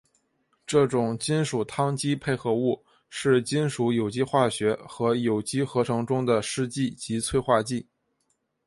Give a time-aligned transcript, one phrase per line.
[0.65, 7.85] 这种金属羰基配合物是金属有机化学和有机合成中的试剂及催化剂。